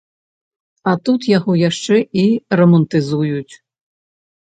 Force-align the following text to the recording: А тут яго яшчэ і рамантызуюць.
А 0.91 0.93
тут 1.09 1.27
яго 1.37 1.53
яшчэ 1.69 1.97
і 2.21 2.23
рамантызуюць. 2.61 3.55